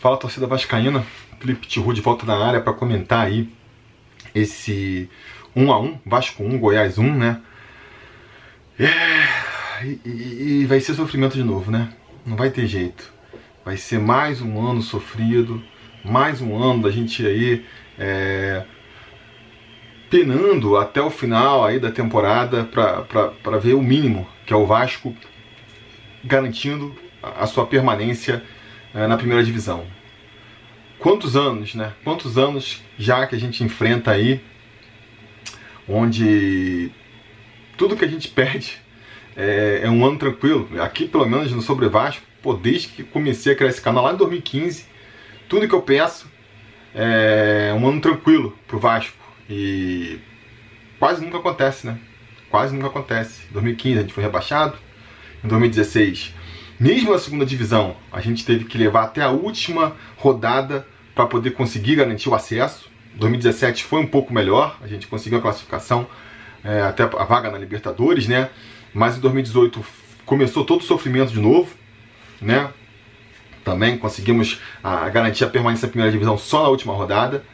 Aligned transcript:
Fala 0.00 0.16
torcida 0.16 0.46
vascaína, 0.46 1.04
Felipe 1.38 1.66
Tiru 1.66 1.92
de 1.92 2.00
volta 2.00 2.24
na 2.24 2.34
área 2.34 2.58
para 2.58 2.72
comentar 2.72 3.26
aí 3.26 3.46
esse 4.34 5.10
1 5.54 5.70
a 5.70 5.78
1 5.78 5.98
Vasco 6.06 6.42
1, 6.42 6.58
Goiás 6.58 6.96
1, 6.96 7.16
né? 7.18 7.38
É, 8.78 9.84
e, 9.84 10.62
e, 10.62 10.66
vai 10.66 10.80
ser 10.80 10.94
sofrimento 10.94 11.34
de 11.34 11.44
novo, 11.44 11.70
né? 11.70 11.90
Não 12.24 12.34
vai 12.34 12.48
ter 12.48 12.66
jeito. 12.66 13.12
Vai 13.62 13.76
ser 13.76 13.98
mais 13.98 14.40
um 14.40 14.66
ano 14.66 14.80
sofrido, 14.80 15.62
mais 16.02 16.40
um 16.40 16.56
ano 16.56 16.84
da 16.84 16.90
gente 16.90 17.26
aí 17.26 17.66
é, 17.98 18.64
penando 20.08 20.78
até 20.78 21.02
o 21.02 21.10
final 21.10 21.62
aí 21.62 21.78
da 21.78 21.92
temporada 21.92 22.64
para 22.64 23.58
ver 23.58 23.74
o 23.74 23.82
mínimo, 23.82 24.26
que 24.46 24.54
é 24.54 24.56
o 24.56 24.64
Vasco 24.64 25.14
garantindo 26.24 26.96
a 27.22 27.46
sua 27.46 27.66
permanência 27.66 28.42
é, 28.94 29.06
na 29.06 29.16
primeira 29.16 29.42
divisão. 29.42 29.86
Quantos 30.98 31.36
anos, 31.36 31.74
né? 31.74 31.92
Quantos 32.04 32.36
anos 32.36 32.82
já 32.98 33.26
que 33.26 33.34
a 33.34 33.38
gente 33.38 33.64
enfrenta 33.64 34.10
aí, 34.10 34.42
onde 35.88 36.90
tudo 37.76 37.96
que 37.96 38.04
a 38.04 38.08
gente 38.08 38.28
perde 38.28 38.78
é, 39.36 39.80
é 39.84 39.90
um 39.90 40.04
ano 40.04 40.18
tranquilo. 40.18 40.68
Aqui, 40.80 41.06
pelo 41.06 41.26
menos 41.26 41.50
no 41.52 41.62
Sobre 41.62 41.88
Vasco, 41.88 42.22
pô, 42.42 42.54
desde 42.54 42.88
que 42.88 43.02
comecei 43.02 43.52
a 43.52 43.56
criar 43.56 43.70
esse 43.70 43.80
canal 43.80 44.04
lá 44.04 44.12
em 44.12 44.16
2015, 44.16 44.86
tudo 45.48 45.66
que 45.66 45.74
eu 45.74 45.82
peço 45.82 46.30
é 46.94 47.74
um 47.78 47.88
ano 47.88 48.00
tranquilo 48.00 48.56
pro 48.66 48.78
Vasco. 48.78 49.16
E 49.48 50.18
quase 50.98 51.24
nunca 51.24 51.38
acontece, 51.38 51.86
né? 51.86 51.98
Quase 52.50 52.74
nunca 52.74 52.88
acontece. 52.88 53.44
Em 53.48 53.52
2015 53.52 53.98
a 53.98 54.02
gente 54.02 54.12
foi 54.12 54.22
rebaixado, 54.22 54.76
em 55.42 55.48
2016 55.48 56.39
mesmo 56.80 57.12
na 57.12 57.18
segunda 57.18 57.44
divisão, 57.44 57.94
a 58.10 58.22
gente 58.22 58.42
teve 58.42 58.64
que 58.64 58.78
levar 58.78 59.02
até 59.02 59.20
a 59.20 59.28
última 59.28 59.94
rodada 60.16 60.86
para 61.14 61.26
poder 61.26 61.50
conseguir 61.50 61.96
garantir 61.96 62.30
o 62.30 62.34
acesso. 62.34 62.90
2017 63.16 63.84
foi 63.84 64.00
um 64.00 64.06
pouco 64.06 64.32
melhor, 64.32 64.78
a 64.80 64.86
gente 64.86 65.06
conseguiu 65.06 65.38
a 65.38 65.42
classificação, 65.42 66.06
é, 66.64 66.80
até 66.80 67.02
a 67.02 67.24
vaga 67.24 67.50
na 67.50 67.58
Libertadores, 67.58 68.26
né? 68.26 68.48
Mas 68.94 69.18
em 69.18 69.20
2018 69.20 69.84
começou 70.24 70.64
todo 70.64 70.80
o 70.80 70.84
sofrimento 70.84 71.34
de 71.34 71.40
novo, 71.40 71.68
né? 72.40 72.70
Também 73.62 73.98
conseguimos 73.98 74.58
a, 74.82 75.06
garantir 75.10 75.44
a 75.44 75.48
permanência 75.50 75.84
na 75.84 75.90
primeira 75.90 76.10
divisão 76.10 76.38
só 76.38 76.62
na 76.62 76.70
última 76.70 76.94
rodada. 76.94 77.44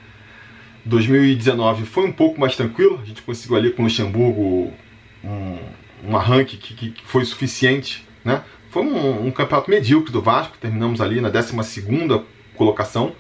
2019 0.85 1.85
foi 1.85 2.07
um 2.07 2.13
pouco 2.13 2.41
mais 2.41 2.55
tranquilo, 2.55 3.01
a 3.03 3.05
gente 3.05 3.23
conseguiu 3.23 3.57
ali 3.57 3.73
com 3.73 3.83
o 3.83 3.87
Luxemburgo 3.87 4.73
um, 5.25 5.59
um 6.05 6.17
arranque 6.17 6.57
que, 6.57 6.93
que 6.93 7.03
foi 7.05 7.25
suficiente, 7.25 8.07
né? 8.25 8.45
Foi 8.77 8.85
um, 8.85 9.29
um, 9.29 9.31
campeonato 9.31 9.71
medíocre 9.71 10.13
do 10.13 10.21
Vasco, 10.21 10.59
terminamos 10.61 11.01
ali 11.01 11.19
na 11.19 11.31
12 11.31 11.57
colocação 12.55 13.15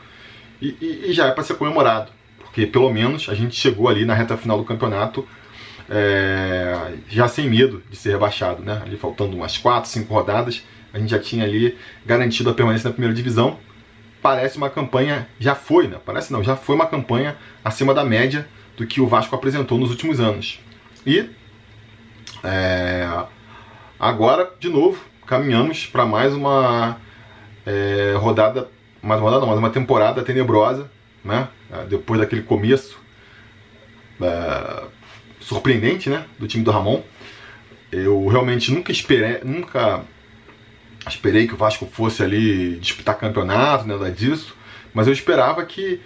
e, 0.60 0.76
e, 0.78 1.04
e 1.06 1.12
já 1.14 1.28
é 1.28 1.30
para 1.30 1.42
ser 1.44 1.54
comemorado, 1.54 2.12
porque 2.40 2.66
pelo 2.66 2.92
menos 2.92 3.26
a 3.30 3.34
gente 3.34 3.56
chegou 3.56 3.88
ali 3.88 4.04
na 4.04 4.12
reta 4.12 4.36
final 4.36 4.58
do 4.58 4.66
campeonato 4.66 5.26
é, 5.88 6.92
já 7.08 7.26
sem 7.26 7.48
medo 7.48 7.82
de 7.88 7.96
ser 7.96 8.10
rebaixado, 8.10 8.62
né? 8.62 8.82
Ali 8.84 8.98
faltando 8.98 9.34
umas 9.34 9.56
4, 9.56 9.88
5 9.88 10.12
rodadas, 10.12 10.62
a 10.92 10.98
gente 10.98 11.08
já 11.08 11.18
tinha 11.18 11.44
ali 11.44 11.78
garantido 12.04 12.50
a 12.50 12.52
permanência 12.52 12.90
na 12.90 12.92
primeira 12.92 13.14
divisão. 13.14 13.58
Parece 14.20 14.58
uma 14.58 14.68
campanha, 14.68 15.26
já 15.40 15.54
foi, 15.54 15.88
né? 15.88 15.96
Parece 16.04 16.30
não, 16.34 16.44
já 16.44 16.54
foi 16.54 16.74
uma 16.74 16.86
campanha 16.86 17.34
acima 17.64 17.94
da 17.94 18.04
média 18.04 18.46
do 18.76 18.86
que 18.86 19.00
o 19.00 19.06
Vasco 19.06 19.34
apresentou 19.34 19.78
nos 19.78 19.88
últimos 19.88 20.20
anos. 20.20 20.60
E 21.06 21.30
é, 22.44 23.08
agora, 23.98 24.52
de 24.60 24.68
novo, 24.68 25.15
caminhamos 25.26 25.86
para 25.86 26.06
mais 26.06 26.32
uma 26.32 26.98
é, 27.66 28.14
rodada, 28.16 28.68
mais 29.02 29.20
uma 29.20 29.24
rodada 29.24 29.40
não, 29.40 29.48
mais 29.48 29.58
uma 29.58 29.70
temporada 29.70 30.22
tenebrosa, 30.22 30.90
né? 31.24 31.48
É, 31.70 31.84
depois 31.84 32.20
daquele 32.20 32.42
começo 32.42 32.98
é, 34.20 34.84
surpreendente, 35.40 36.08
né, 36.08 36.24
do 36.38 36.46
time 36.46 36.64
do 36.64 36.70
Ramon. 36.70 37.02
Eu 37.90 38.26
realmente 38.26 38.72
nunca 38.72 38.90
esperei, 38.92 39.40
nunca 39.44 40.02
esperei 41.08 41.46
que 41.46 41.54
o 41.54 41.56
Vasco 41.56 41.86
fosse 41.86 42.22
ali 42.22 42.76
disputar 42.76 43.16
campeonato, 43.16 43.86
nada 43.86 44.10
disso, 44.10 44.56
mas 44.92 45.06
eu 45.06 45.12
esperava 45.12 45.64
que 45.64 46.00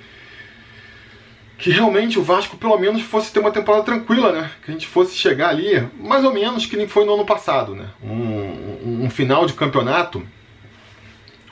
que 1.60 1.70
realmente 1.70 2.18
o 2.18 2.22
Vasco 2.22 2.56
pelo 2.56 2.78
menos 2.78 3.02
fosse 3.02 3.30
ter 3.30 3.38
uma 3.38 3.50
temporada 3.50 3.84
tranquila, 3.84 4.32
né? 4.32 4.50
Que 4.64 4.70
a 4.70 4.74
gente 4.74 4.86
fosse 4.86 5.14
chegar 5.14 5.50
ali, 5.50 5.86
mais 5.98 6.24
ou 6.24 6.32
menos 6.32 6.64
que 6.64 6.76
nem 6.76 6.88
foi 6.88 7.04
no 7.04 7.14
ano 7.14 7.26
passado, 7.26 7.74
né? 7.74 7.90
Um, 8.02 9.04
um 9.04 9.10
final 9.10 9.44
de 9.44 9.52
campeonato 9.52 10.26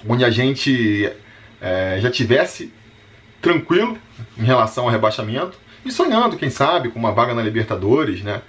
onde 0.09 0.25
a 0.25 0.31
gente 0.31 1.13
é, 1.61 1.99
já 2.01 2.11
tivesse 2.11 2.73
tranquilo 3.43 3.99
em 4.39 4.45
relação 4.45 4.85
ao 4.85 4.91
rebaixamento 4.91 5.59
e 5.85 5.93
sonhando, 5.93 6.37
quem 6.37 6.49
sabe, 6.49 6.89
com 6.89 6.99
uma 6.99 7.13
vaga 7.13 7.35
na 7.35 7.43
Libertadores, 7.43 8.23
né? 8.23 8.41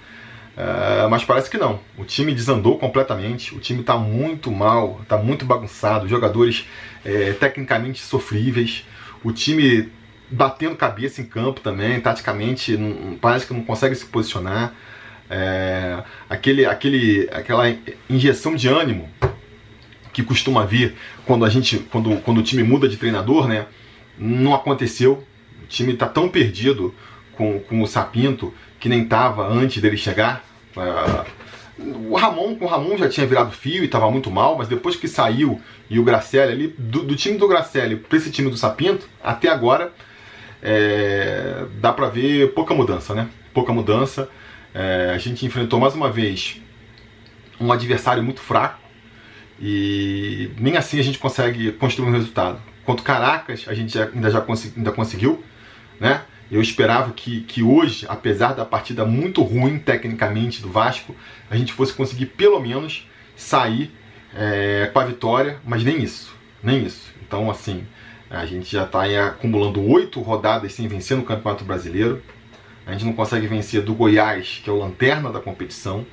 É, 0.56 1.06
mas 1.08 1.24
parece 1.24 1.50
que 1.50 1.58
não. 1.58 1.78
O 1.96 2.04
time 2.04 2.34
desandou 2.34 2.78
completamente. 2.78 3.54
O 3.54 3.58
time 3.58 3.80
está 3.80 3.96
muito 3.96 4.50
mal, 4.50 4.98
está 5.02 5.18
muito 5.18 5.44
bagunçado. 5.44 6.08
Jogadores 6.08 6.66
é, 7.04 7.32
tecnicamente 7.32 8.00
sofríveis. 8.00 8.84
O 9.22 9.30
time 9.30 9.90
batendo 10.30 10.76
cabeça 10.76 11.20
em 11.20 11.24
campo 11.24 11.60
também, 11.60 12.00
taticamente, 12.00 12.76
não, 12.76 13.16
parece 13.16 13.46
que 13.46 13.52
não 13.52 13.62
consegue 13.62 13.94
se 13.94 14.06
posicionar. 14.06 14.72
É, 15.28 16.02
aquele, 16.28 16.66
aquele, 16.66 17.28
aquela 17.32 17.64
injeção 18.08 18.54
de 18.54 18.68
ânimo 18.68 19.08
que 20.12 20.22
costuma 20.22 20.64
vir 20.64 20.94
quando 21.24 21.44
a 21.44 21.48
gente, 21.48 21.78
quando, 21.78 22.16
quando 22.22 22.38
o 22.38 22.42
time 22.42 22.62
muda 22.62 22.88
de 22.88 22.96
treinador, 22.96 23.46
né? 23.46 23.66
Não 24.18 24.54
aconteceu. 24.54 25.24
O 25.62 25.66
time 25.66 25.92
está 25.92 26.06
tão 26.06 26.28
perdido 26.28 26.94
com, 27.36 27.60
com 27.60 27.80
o 27.80 27.86
Sapinto 27.86 28.52
que 28.78 28.88
nem 28.88 29.02
estava 29.02 29.46
antes 29.46 29.80
dele 29.80 29.96
chegar. 29.96 30.44
É, 30.76 31.40
o 31.78 32.14
Ramon, 32.14 32.56
com 32.56 32.66
o 32.66 32.68
Ramon 32.68 32.96
já 32.98 33.08
tinha 33.08 33.26
virado 33.26 33.52
fio 33.52 33.82
e 33.82 33.86
estava 33.86 34.10
muito 34.10 34.30
mal, 34.30 34.56
mas 34.58 34.68
depois 34.68 34.96
que 34.96 35.08
saiu 35.08 35.60
e 35.88 35.98
o 35.98 36.04
Gracelli 36.04 36.52
ali, 36.52 36.74
do, 36.78 37.02
do 37.02 37.16
time 37.16 37.38
do 37.38 37.48
Gracelli 37.48 37.96
para 37.96 38.18
esse 38.18 38.30
time 38.30 38.50
do 38.50 38.56
Sapinto, 38.56 39.08
até 39.22 39.48
agora 39.48 39.92
é, 40.62 41.64
dá 41.80 41.92
para 41.92 42.08
ver 42.08 42.52
pouca 42.52 42.74
mudança, 42.74 43.14
né? 43.14 43.28
Pouca 43.52 43.72
mudança. 43.72 44.28
É, 44.74 45.12
a 45.14 45.18
gente 45.18 45.44
enfrentou 45.44 45.80
mais 45.80 45.94
uma 45.94 46.10
vez 46.10 46.60
um 47.60 47.72
adversário 47.72 48.22
muito 48.22 48.40
fraco 48.40 48.80
e 49.60 50.50
nem 50.58 50.76
assim 50.76 50.98
a 50.98 51.02
gente 51.02 51.18
consegue 51.18 51.72
construir 51.72 52.08
um 52.08 52.12
resultado. 52.12 52.60
Quanto 52.84 53.02
Caracas, 53.02 53.64
a 53.68 53.74
gente 53.74 53.98
ainda 53.98 54.30
já 54.30 54.40
consegui, 54.40 54.74
ainda 54.78 54.92
conseguiu, 54.92 55.44
né? 55.98 56.22
Eu 56.50 56.60
esperava 56.60 57.12
que, 57.12 57.42
que 57.42 57.62
hoje, 57.62 58.06
apesar 58.08 58.54
da 58.54 58.64
partida 58.64 59.04
muito 59.04 59.42
ruim 59.42 59.78
tecnicamente 59.78 60.60
do 60.60 60.68
Vasco, 60.68 61.14
a 61.48 61.56
gente 61.56 61.72
fosse 61.72 61.92
conseguir 61.92 62.26
pelo 62.26 62.58
menos 62.58 63.06
sair 63.36 63.92
é, 64.34 64.90
com 64.92 64.98
a 64.98 65.04
vitória, 65.04 65.58
mas 65.64 65.84
nem 65.84 66.02
isso, 66.02 66.34
nem 66.60 66.84
isso. 66.84 67.12
Então, 67.22 67.48
assim, 67.48 67.86
a 68.30 68.46
gente 68.46 68.70
já 68.70 68.84
está 68.84 69.02
acumulando 69.26 69.82
oito 69.82 70.20
rodadas 70.20 70.72
sem 70.72 70.86
vencer 70.86 71.16
no 71.16 71.24
Campeonato 71.24 71.64
Brasileiro. 71.64 72.22
A 72.86 72.92
gente 72.92 73.04
não 73.04 73.12
consegue 73.12 73.48
vencer 73.48 73.82
do 73.82 73.92
Goiás, 73.92 74.60
que 74.62 74.70
é 74.70 74.72
o 74.72 74.78
lanterna 74.78 75.30
da 75.30 75.40
competição, 75.40 76.06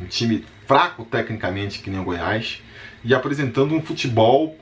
um 0.00 0.04
time 0.06 0.44
fraco 0.66 1.04
tecnicamente 1.04 1.78
que 1.78 1.88
nem 1.88 2.00
o 2.00 2.04
Goiás, 2.04 2.60
e 3.04 3.14
apresentando 3.14 3.74
um 3.74 3.80
futebol 3.80 4.56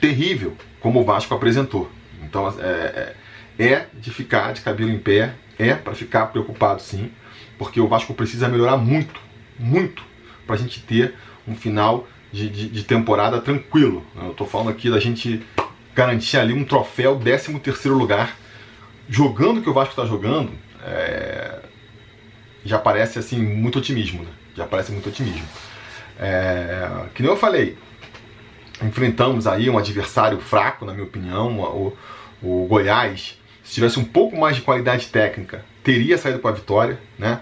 terrível, 0.00 0.56
como 0.80 1.00
o 1.00 1.04
Vasco 1.04 1.34
apresentou. 1.34 1.90
Então 2.22 2.48
é, 2.58 3.14
é, 3.58 3.64
é 3.64 3.86
de 3.92 4.10
ficar 4.10 4.54
de 4.54 4.62
cabelo 4.62 4.90
em 4.90 4.98
pé, 4.98 5.34
é 5.58 5.74
para 5.74 5.94
ficar 5.94 6.26
preocupado 6.26 6.80
sim, 6.80 7.10
porque 7.58 7.78
o 7.78 7.86
Vasco 7.86 8.14
precisa 8.14 8.48
melhorar 8.48 8.78
muito, 8.78 9.20
muito, 9.58 10.02
para 10.46 10.56
a 10.56 10.58
gente 10.58 10.80
ter 10.80 11.14
um 11.46 11.54
final 11.54 12.08
de, 12.32 12.48
de, 12.48 12.68
de 12.68 12.84
temporada 12.84 13.40
tranquilo. 13.40 14.04
Eu 14.16 14.30
estou 14.30 14.46
falando 14.46 14.70
aqui 14.70 14.90
da 14.90 14.98
gente 14.98 15.42
garantir 16.00 16.38
ali 16.38 16.54
um 16.54 16.64
troféu, 16.64 17.18
13 17.18 17.58
terceiro 17.58 17.94
lugar, 17.94 18.34
jogando 19.06 19.58
o 19.58 19.62
que 19.62 19.68
o 19.68 19.74
Vasco 19.74 19.92
está 19.92 20.06
jogando, 20.06 20.50
é... 20.82 21.58
já 22.64 22.78
parece 22.78 23.18
assim 23.18 23.38
muito 23.38 23.78
otimismo, 23.78 24.22
né? 24.22 24.30
Já 24.56 24.64
parece 24.64 24.92
muito 24.92 25.10
otimismo. 25.10 25.46
É... 26.18 26.88
Que 27.14 27.22
nem 27.22 27.30
eu 27.30 27.36
falei, 27.36 27.76
enfrentamos 28.82 29.46
aí 29.46 29.68
um 29.68 29.76
adversário 29.76 30.40
fraco, 30.40 30.86
na 30.86 30.94
minha 30.94 31.04
opinião, 31.04 31.60
o, 31.60 31.96
o 32.42 32.66
Goiás. 32.66 33.38
Se 33.62 33.74
tivesse 33.74 34.00
um 34.00 34.04
pouco 34.04 34.38
mais 34.38 34.56
de 34.56 34.62
qualidade 34.62 35.08
técnica, 35.08 35.66
teria 35.84 36.16
saído 36.16 36.38
com 36.38 36.48
a 36.48 36.52
vitória, 36.52 36.98
né? 37.18 37.40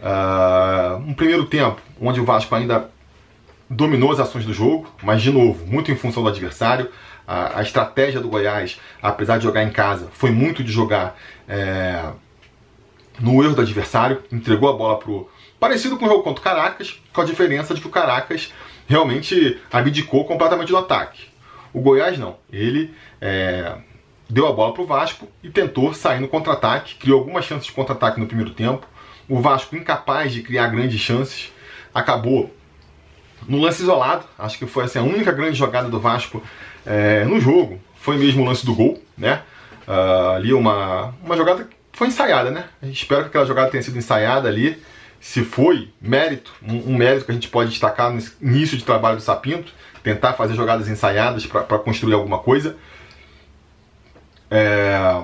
Uh, 0.00 0.98
um 0.98 1.14
primeiro 1.14 1.46
tempo 1.46 1.82
onde 2.00 2.20
o 2.20 2.24
Vasco 2.24 2.54
ainda 2.54 2.88
dominou 3.68 4.12
as 4.12 4.20
ações 4.20 4.44
do 4.44 4.54
jogo, 4.54 4.88
mas 5.02 5.20
de 5.20 5.32
novo, 5.32 5.66
muito 5.66 5.90
em 5.90 5.96
função 5.96 6.22
do 6.22 6.28
adversário 6.28 6.88
a, 7.28 7.58
a, 7.58 7.62
estratégia 7.62 8.20
do 8.20 8.28
Goiás, 8.28 8.80
apesar 9.02 9.36
de 9.36 9.44
jogar 9.44 9.62
em 9.62 9.70
casa, 9.70 10.08
foi 10.14 10.30
muito 10.30 10.64
de 10.64 10.72
jogar 10.72 11.14
é, 11.46 12.10
no 13.20 13.44
erro 13.44 13.54
do 13.54 13.60
adversário, 13.60 14.22
entregou 14.32 14.70
a 14.70 14.72
bola 14.72 14.98
pro. 14.98 15.28
Parecido 15.60 15.98
com 15.98 16.06
o 16.06 16.08
jogo 16.08 16.22
contra 16.22 16.40
o 16.40 16.44
Caracas, 16.44 16.98
com 17.12 17.20
a 17.20 17.24
diferença 17.24 17.74
de 17.74 17.82
que 17.82 17.86
o 17.86 17.90
Caracas 17.90 18.52
realmente 18.86 19.60
abdicou 19.70 20.24
completamente 20.24 20.68
do 20.68 20.78
ataque. 20.78 21.28
O 21.74 21.80
Goiás 21.80 22.16
não. 22.16 22.36
Ele 22.50 22.94
é, 23.20 23.76
deu 24.30 24.46
a 24.46 24.52
bola 24.52 24.72
para 24.72 24.82
o 24.82 24.86
Vasco 24.86 25.28
e 25.42 25.50
tentou 25.50 25.92
sair 25.92 26.20
no 26.20 26.28
contra-ataque, 26.28 26.94
criou 26.94 27.18
algumas 27.18 27.44
chances 27.44 27.66
de 27.66 27.72
contra-ataque 27.72 28.18
no 28.18 28.26
primeiro 28.26 28.52
tempo. 28.52 28.86
O 29.28 29.40
Vasco, 29.40 29.76
incapaz 29.76 30.32
de 30.32 30.42
criar 30.42 30.68
grandes 30.68 30.98
chances, 31.00 31.52
acabou 31.92 32.54
no 33.46 33.58
lance 33.58 33.82
isolado. 33.82 34.24
Acho 34.38 34.58
que 34.58 34.66
foi 34.66 34.84
assim, 34.84 34.98
a 34.98 35.02
única 35.02 35.32
grande 35.32 35.58
jogada 35.58 35.88
do 35.88 36.00
Vasco 36.00 36.42
é, 36.88 37.24
no 37.24 37.38
jogo. 37.38 37.78
Foi 37.96 38.16
mesmo 38.16 38.42
o 38.42 38.46
lance 38.46 38.64
do 38.64 38.74
gol, 38.74 39.00
né? 39.16 39.42
Uh, 39.86 40.30
ali 40.36 40.52
uma, 40.54 41.14
uma 41.22 41.36
jogada 41.36 41.64
que 41.64 41.98
foi 41.98 42.08
ensaiada, 42.08 42.50
né? 42.50 42.64
Espero 42.82 43.22
que 43.22 43.28
aquela 43.28 43.44
jogada 43.44 43.70
tenha 43.70 43.82
sido 43.82 43.98
ensaiada 43.98 44.48
ali. 44.48 44.82
Se 45.20 45.44
foi 45.44 45.90
mérito, 46.00 46.52
um, 46.62 46.94
um 46.94 46.96
mérito 46.96 47.26
que 47.26 47.30
a 47.30 47.34
gente 47.34 47.48
pode 47.48 47.70
destacar 47.70 48.10
no 48.10 48.22
início 48.40 48.78
de 48.78 48.84
trabalho 48.84 49.16
do 49.16 49.22
Sapinto, 49.22 49.72
tentar 50.02 50.32
fazer 50.34 50.54
jogadas 50.54 50.88
ensaiadas 50.88 51.44
para 51.44 51.78
construir 51.78 52.14
alguma 52.14 52.38
coisa. 52.38 52.76
É, 54.50 55.22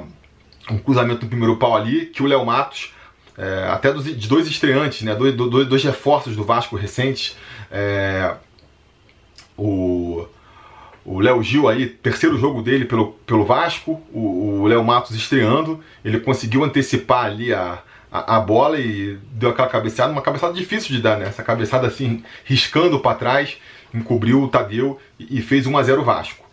um 0.70 0.78
cruzamento 0.78 1.22
no 1.22 1.28
primeiro 1.28 1.56
pau 1.56 1.74
ali, 1.74 2.06
que 2.06 2.22
o 2.22 2.26
Léo 2.26 2.44
Matos, 2.44 2.92
é, 3.38 3.68
até 3.70 3.92
dos, 3.92 4.04
de 4.04 4.28
dois 4.28 4.46
estreantes, 4.46 5.02
né, 5.02 5.14
dois, 5.14 5.34
dois, 5.34 5.66
dois 5.66 5.84
reforços 5.84 6.36
do 6.36 6.44
Vasco 6.44 6.76
recentes, 6.76 7.36
é, 7.70 8.34
o 9.56 10.26
o 11.04 11.20
Léo 11.20 11.42
Gil 11.42 11.68
aí, 11.68 11.86
terceiro 11.86 12.38
jogo 12.38 12.62
dele 12.62 12.84
pelo, 12.84 13.12
pelo 13.26 13.44
Vasco, 13.44 14.00
o 14.12 14.66
Léo 14.66 14.82
Matos 14.82 15.14
estreando, 15.14 15.80
ele 16.04 16.18
conseguiu 16.18 16.64
antecipar 16.64 17.26
ali 17.26 17.52
a, 17.52 17.82
a, 18.10 18.36
a, 18.36 18.40
bola 18.40 18.78
e 18.78 19.18
deu 19.32 19.50
aquela 19.50 19.68
cabeçada, 19.68 20.12
uma 20.12 20.22
cabeçada 20.22 20.54
difícil 20.54 20.96
de 20.96 21.02
dar, 21.02 21.18
né? 21.18 21.26
Essa 21.26 21.42
cabeçada 21.42 21.86
assim, 21.86 22.22
riscando 22.44 22.98
para 23.00 23.16
trás, 23.16 23.58
encobriu 23.92 24.42
o 24.42 24.48
Tadeu 24.48 24.98
e, 25.18 25.38
e 25.38 25.42
fez 25.42 25.66
1 25.66 25.76
a 25.76 25.82
0 25.82 26.02
Vasco. 26.02 26.44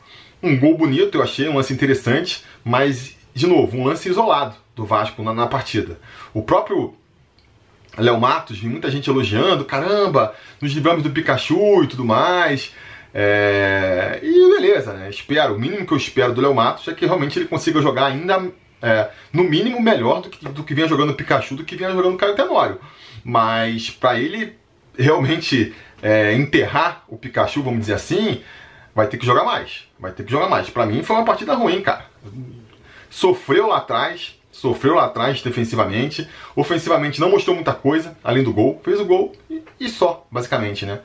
Um 0.44 0.59
gol 0.59 0.75
bonito, 0.77 1.18
eu 1.18 1.24
achei, 1.24 1.48
um 1.48 1.56
lance 1.56 1.71
interessante, 1.71 2.44
mas, 2.63 3.15
de 3.33 3.48
novo, 3.48 3.77
um 3.77 3.86
lance 3.86 4.09
isolado 4.09 4.56
do 4.75 4.86
Vasco 4.86 5.24
na, 5.24 5.33
na 5.33 5.48
partida. 5.48 5.98
O 6.33 6.42
próprio 6.42 6.94
Léo 7.98 8.19
Matos, 8.19 8.62
muita 8.62 8.89
gente 8.89 9.09
elogiando, 9.09 9.63
caramba, 9.63 10.33
nos 10.59 10.71
livramos 10.74 11.03
do 11.03 11.09
Pikachu 11.09 11.83
e 11.83 11.88
tudo 11.88 12.03
mais. 12.03 12.74
É... 13.13 14.19
E 14.21 14.49
beleza, 14.49 14.93
né? 14.93 15.09
Espero, 15.09 15.55
o 15.55 15.59
mínimo 15.59 15.85
que 15.85 15.93
eu 15.93 15.97
espero 15.97 16.33
do 16.33 16.41
Léo 16.41 16.53
Matos 16.53 16.87
é 16.87 16.93
que 16.93 17.05
realmente 17.05 17.37
ele 17.37 17.47
consiga 17.47 17.81
jogar 17.81 18.05
ainda, 18.05 18.51
é, 18.81 19.09
no 19.33 19.43
mínimo, 19.43 19.81
melhor 19.81 20.21
do 20.21 20.29
que, 20.29 20.47
do 20.47 20.63
que 20.63 20.73
vinha 20.73 20.87
jogando 20.87 21.13
Pikachu, 21.13 21.55
do 21.55 21.63
que 21.63 21.75
vinha 21.75 21.91
jogando 21.91 22.17
Caio 22.17 22.35
Tenório. 22.35 22.79
Mas 23.23 23.89
para 23.89 24.19
ele 24.19 24.55
realmente 24.97 25.73
é, 26.01 26.33
enterrar 26.33 27.03
o 27.07 27.17
Pikachu, 27.17 27.61
vamos 27.61 27.81
dizer 27.81 27.93
assim, 27.93 28.41
vai 28.93 29.07
ter 29.07 29.17
que 29.17 29.25
jogar 29.25 29.43
mais. 29.43 29.87
Vai 29.99 30.11
ter 30.11 30.23
que 30.23 30.31
jogar 30.31 30.49
mais. 30.49 30.69
Para 30.69 30.85
mim 30.85 31.03
foi 31.03 31.15
uma 31.15 31.25
partida 31.25 31.53
ruim, 31.53 31.81
cara. 31.81 32.05
Sofreu 33.09 33.67
lá 33.67 33.77
atrás, 33.77 34.39
sofreu 34.51 34.95
lá 34.95 35.05
atrás 35.05 35.41
defensivamente, 35.41 36.27
ofensivamente 36.55 37.19
não 37.19 37.29
mostrou 37.29 37.55
muita 37.55 37.73
coisa, 37.73 38.17
além 38.23 38.43
do 38.43 38.53
gol, 38.53 38.79
fez 38.83 38.99
o 38.99 39.05
gol 39.05 39.33
e, 39.49 39.61
e 39.79 39.89
só, 39.89 40.25
basicamente, 40.31 40.85
né? 40.85 40.99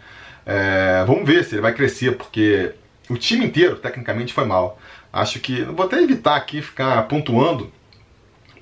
É, 0.47 1.05
vamos 1.05 1.27
ver 1.27 1.45
se 1.45 1.57
ele 1.57 1.63
vai 1.63 1.75
crescer, 1.75 2.17
porque 2.17 2.73
o 3.11 3.17
time 3.17 3.45
inteiro, 3.45 3.77
tecnicamente, 3.77 4.33
foi 4.33 4.45
mal. 4.45 4.79
Acho 5.13 5.41
que. 5.41 5.63
Vou 5.65 5.85
até 5.85 6.01
evitar 6.01 6.37
aqui 6.37 6.63
ficar 6.63 7.03
pontuando, 7.09 7.73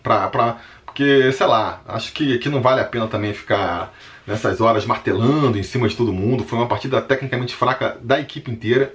pra, 0.02 0.28
pra, 0.28 0.58
porque, 0.86 1.32
sei 1.32 1.46
lá, 1.46 1.82
acho 1.88 2.12
que, 2.12 2.38
que 2.38 2.48
não 2.48 2.62
vale 2.62 2.80
a 2.80 2.84
pena 2.84 3.08
também 3.08 3.34
ficar 3.34 3.92
nessas 4.26 4.60
horas 4.60 4.86
martelando 4.86 5.58
em 5.58 5.62
cima 5.62 5.88
de 5.88 5.96
todo 5.96 6.12
mundo. 6.12 6.44
Foi 6.44 6.58
uma 6.58 6.68
partida 6.68 7.02
tecnicamente 7.02 7.54
fraca 7.54 7.98
da 8.00 8.20
equipe 8.20 8.50
inteira. 8.50 8.94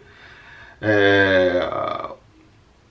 É, 0.81 1.69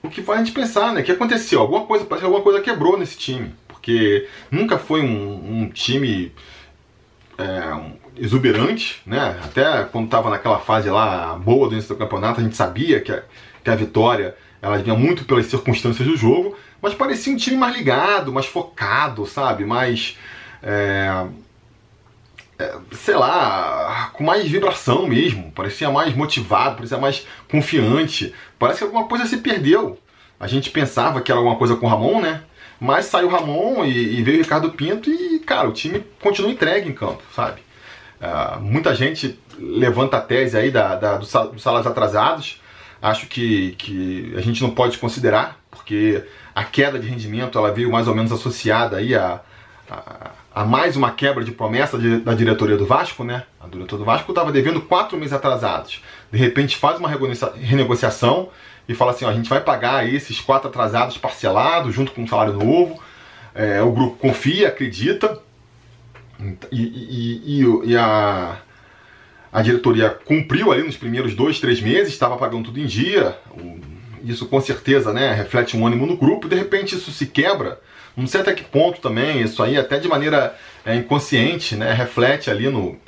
o 0.02 0.10
que 0.10 0.22
faz 0.22 0.40
a 0.40 0.44
gente 0.44 0.54
pensar, 0.54 0.92
né? 0.92 1.00
O 1.00 1.04
que 1.04 1.12
aconteceu? 1.12 1.60
Alguma 1.60 1.86
coisa, 1.86 2.04
parece 2.04 2.20
que 2.20 2.26
alguma 2.26 2.44
coisa 2.44 2.60
quebrou 2.60 2.98
nesse 2.98 3.16
time. 3.16 3.54
Porque 3.66 4.28
nunca 4.50 4.78
foi 4.78 5.00
um, 5.00 5.62
um 5.62 5.70
time 5.70 6.32
é, 7.38 7.74
um, 7.74 7.96
exuberante, 8.20 9.00
né? 9.06 9.38
Até 9.42 9.84
quando 9.84 10.06
estava 10.06 10.30
naquela 10.30 10.58
fase 10.58 10.88
lá 10.88 11.34
boa 11.34 11.68
do 11.68 11.74
início 11.74 11.94
do 11.94 11.98
campeonato, 11.98 12.40
a 12.40 12.42
gente 12.42 12.56
sabia 12.56 13.00
que 13.00 13.12
a, 13.12 13.22
que 13.62 13.70
a 13.70 13.74
vitória 13.74 14.34
ela 14.60 14.78
vinha 14.78 14.96
muito 14.96 15.24
pelas 15.24 15.46
circunstâncias 15.46 16.06
do 16.06 16.16
jogo, 16.16 16.56
mas 16.82 16.94
parecia 16.94 17.32
um 17.32 17.36
time 17.36 17.56
mais 17.56 17.76
ligado, 17.76 18.32
mais 18.32 18.46
focado, 18.46 19.26
sabe? 19.26 19.64
Mais. 19.64 20.16
É, 20.62 21.26
é, 22.58 22.76
sei 22.90 23.14
lá, 23.14 24.10
com 24.12 24.24
mais 24.24 24.48
vibração 24.48 25.06
mesmo, 25.06 25.52
parecia 25.52 25.90
mais 25.90 26.14
motivado, 26.14 26.76
parecia 26.76 26.98
mais 26.98 27.24
confiante. 27.48 28.34
Parece 28.58 28.78
que 28.78 28.84
alguma 28.84 29.06
coisa 29.06 29.26
se 29.26 29.36
perdeu. 29.36 29.96
A 30.40 30.46
gente 30.48 30.70
pensava 30.70 31.20
que 31.20 31.30
era 31.30 31.38
alguma 31.38 31.56
coisa 31.56 31.76
com 31.76 31.86
o 31.86 31.88
Ramon, 31.88 32.20
né? 32.20 32.42
Mas 32.80 33.06
saiu 33.06 33.28
o 33.28 33.30
Ramon 33.30 33.84
e, 33.84 34.18
e 34.18 34.22
veio 34.22 34.38
o 34.38 34.42
Ricardo 34.42 34.70
Pinto 34.70 35.10
e, 35.10 35.40
cara, 35.40 35.68
o 35.68 35.72
time 35.72 36.04
continua 36.20 36.50
entregue 36.50 36.88
em 36.88 36.94
campo, 36.94 37.22
sabe? 37.34 37.60
Uh, 38.20 38.60
muita 38.60 38.94
gente 38.94 39.38
levanta 39.58 40.16
a 40.16 40.20
tese 40.20 40.56
aí 40.56 40.70
da, 40.70 40.96
da, 40.96 41.16
do, 41.16 41.20
dos 41.20 41.62
salários 41.62 41.86
atrasados. 41.86 42.60
Acho 43.00 43.26
que, 43.26 43.72
que 43.78 44.34
a 44.36 44.40
gente 44.40 44.60
não 44.60 44.70
pode 44.70 44.98
considerar, 44.98 45.58
porque 45.70 46.24
a 46.54 46.64
queda 46.64 46.98
de 46.98 47.06
rendimento 47.06 47.56
ela 47.56 47.72
veio 47.72 47.90
mais 47.90 48.08
ou 48.08 48.14
menos 48.14 48.32
associada 48.32 48.96
aí 48.96 49.14
a, 49.14 49.40
a, 49.88 50.30
a 50.52 50.64
mais 50.64 50.96
uma 50.96 51.12
quebra 51.12 51.44
de 51.44 51.52
promessa 51.52 51.96
de, 51.96 52.18
da 52.18 52.34
diretoria 52.34 52.76
do 52.76 52.84
Vasco, 52.84 53.22
né? 53.22 53.44
A 53.60 53.68
diretoria 53.68 53.98
do 53.98 54.04
Vasco 54.04 54.32
estava 54.32 54.50
devendo 54.50 54.80
quatro 54.80 55.16
meses 55.16 55.32
atrasados. 55.32 56.02
De 56.32 56.38
repente 56.38 56.76
faz 56.76 56.98
uma 56.98 57.08
renegociação 57.08 58.48
e 58.88 58.94
fala 58.94 59.12
assim: 59.12 59.24
ó, 59.24 59.28
a 59.28 59.34
gente 59.34 59.48
vai 59.48 59.60
pagar 59.60 60.12
esses 60.12 60.40
quatro 60.40 60.68
atrasados 60.68 61.16
parcelados 61.16 61.94
junto 61.94 62.10
com 62.10 62.22
um 62.22 62.26
salário 62.26 62.54
novo. 62.54 63.00
É, 63.54 63.80
o 63.82 63.92
grupo 63.92 64.16
confia, 64.16 64.68
acredita 64.68 65.40
e, 66.70 66.78
e, 66.80 67.62
e, 67.62 67.90
e 67.90 67.96
a, 67.96 68.58
a 69.52 69.62
diretoria 69.62 70.10
cumpriu 70.10 70.70
ali 70.70 70.82
nos 70.82 70.96
primeiros 70.96 71.34
dois, 71.34 71.60
três 71.60 71.80
meses, 71.80 72.12
estava 72.12 72.36
pagando 72.36 72.64
tudo 72.64 72.80
em 72.80 72.86
dia. 72.86 73.36
Isso 74.22 74.46
com 74.46 74.60
certeza 74.60 75.12
né, 75.12 75.32
reflete 75.32 75.76
um 75.76 75.86
ânimo 75.86 76.06
no 76.06 76.16
grupo, 76.16 76.48
de 76.48 76.56
repente 76.56 76.94
isso 76.94 77.10
se 77.10 77.26
quebra. 77.26 77.80
Não 78.16 78.26
sei 78.26 78.40
até 78.40 78.52
que 78.52 78.64
ponto 78.64 79.00
também, 79.00 79.42
isso 79.42 79.62
aí 79.62 79.76
até 79.76 79.98
de 79.98 80.08
maneira 80.08 80.56
é, 80.84 80.96
inconsciente, 80.96 81.76
né, 81.76 81.92
reflete 81.92 82.50
ali 82.50 82.68
no, 82.68 82.98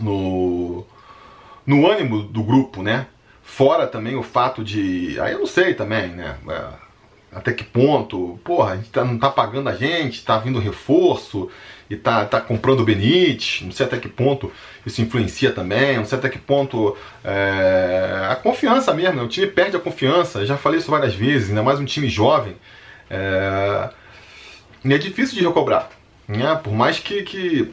no, 0.00 0.86
no 1.66 1.86
ânimo 1.86 2.22
do 2.22 2.42
grupo, 2.42 2.82
né? 2.82 3.06
Fora 3.42 3.86
também 3.86 4.14
o 4.14 4.22
fato 4.22 4.62
de. 4.62 5.18
Aí 5.20 5.32
eu 5.32 5.40
não 5.40 5.46
sei 5.46 5.74
também, 5.74 6.08
né? 6.08 6.36
É, 6.48 6.87
até 7.32 7.52
que 7.52 7.64
ponto, 7.64 8.38
porra, 8.42 8.72
a 8.72 8.76
gente 8.76 8.90
tá, 8.90 9.04
não 9.04 9.18
tá 9.18 9.30
pagando 9.30 9.68
a 9.68 9.74
gente, 9.74 10.24
tá 10.24 10.38
vindo 10.38 10.58
reforço 10.58 11.50
e 11.90 11.96
tá, 11.96 12.24
tá 12.24 12.40
comprando 12.40 12.84
Benítez, 12.84 13.60
não 13.62 13.72
sei 13.72 13.86
até 13.86 13.98
que 13.98 14.08
ponto 14.08 14.52
isso 14.84 15.00
influencia 15.02 15.52
também, 15.52 15.96
não 15.96 16.04
sei 16.04 16.18
até 16.18 16.28
que 16.28 16.38
ponto 16.38 16.96
é, 17.24 18.28
a 18.30 18.36
confiança 18.36 18.92
mesmo, 18.94 19.16
né? 19.16 19.22
o 19.22 19.28
time 19.28 19.46
perde 19.46 19.76
a 19.76 19.80
confiança, 19.80 20.44
já 20.44 20.56
falei 20.56 20.78
isso 20.78 20.90
várias 20.90 21.14
vezes, 21.14 21.50
ainda 21.50 21.62
mais 21.62 21.78
um 21.78 21.84
time 21.84 22.08
jovem, 22.08 22.56
é, 23.10 23.90
e 24.84 24.92
é 24.92 24.98
difícil 24.98 25.38
de 25.38 25.44
recobrar, 25.44 25.90
né? 26.26 26.58
por 26.62 26.72
mais 26.72 26.98
que, 26.98 27.22
que 27.22 27.72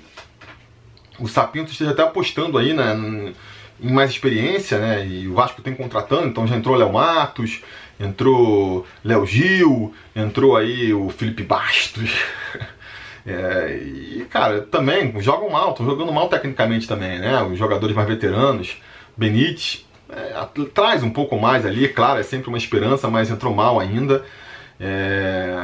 o 1.19 1.27
Sapinto 1.27 1.71
esteja 1.71 1.91
até 1.91 2.03
apostando 2.03 2.57
aí 2.57 2.73
né, 2.73 3.33
em 3.79 3.91
mais 3.91 4.09
experiência, 4.11 4.79
né? 4.79 5.05
E 5.05 5.27
o 5.27 5.33
Vasco 5.33 5.61
tem 5.61 5.75
contratando, 5.75 6.27
então 6.27 6.47
já 6.47 6.55
entrou 6.55 6.75
Léo 6.75 6.93
Matos, 6.93 7.61
entrou 7.99 8.85
Léo 9.03 9.25
Gil, 9.25 9.93
entrou 10.15 10.55
aí 10.55 10.93
o 10.93 11.09
Felipe 11.09 11.43
Bastos. 11.43 12.11
É, 13.27 13.79
e, 13.83 14.27
cara, 14.29 14.61
também 14.61 15.11
jogam 15.19 15.49
mal, 15.49 15.71
estão 15.71 15.83
jogando 15.83 16.13
mal 16.13 16.29
tecnicamente 16.29 16.87
também, 16.87 17.17
né? 17.17 17.41
Os 17.41 17.57
jogadores 17.57 17.95
mais 17.95 18.07
veteranos, 18.07 18.77
Benítez, 19.17 19.83
é, 20.07 20.65
traz 20.71 21.01
um 21.01 21.09
pouco 21.09 21.35
mais 21.39 21.65
ali, 21.65 21.87
claro, 21.87 22.19
é 22.19 22.23
sempre 22.23 22.49
uma 22.49 22.57
esperança, 22.59 23.07
mas 23.07 23.31
entrou 23.31 23.51
mal 23.51 23.79
ainda. 23.79 24.23
É, 24.79 25.55